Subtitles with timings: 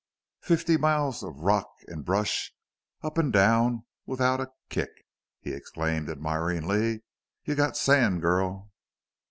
[0.41, 2.55] "Fifty miles of rock and brush,
[3.03, 3.85] up and down!
[4.07, 4.89] Without a kick!"
[5.39, 7.03] he exclaimed, admiringly.
[7.45, 8.71] "You've got sand, girl!"